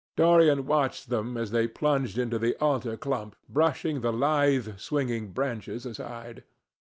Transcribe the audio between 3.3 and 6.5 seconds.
brushing the lithe swinging branches aside.